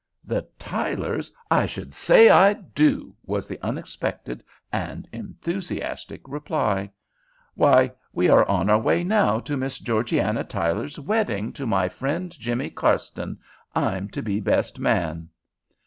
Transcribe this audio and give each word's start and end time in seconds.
"The 0.23 0.47
Tylers! 0.57 1.31
I 1.51 1.67
should 1.67 1.93
say 1.93 2.27
I 2.27 2.53
do!" 2.53 3.15
was 3.23 3.47
the 3.47 3.59
unexpected 3.61 4.43
and 4.73 5.07
enthusiastic 5.11 6.27
reply. 6.27 6.89
"Why, 7.53 7.91
we 8.11 8.27
are 8.27 8.43
on 8.49 8.67
our 8.71 8.79
way 8.79 9.03
now 9.03 9.39
to 9.41 9.55
Miss 9.55 9.77
Georgiana 9.77 10.43
Tyler's 10.43 10.97
wedding 10.99 11.53
to 11.53 11.67
my 11.67 11.87
friend 11.87 12.31
Jimmy 12.31 12.71
Carston. 12.71 13.37
I'm 13.75 14.09
to 14.09 14.23
be 14.23 14.39
best 14.39 14.79
man." 14.79 15.29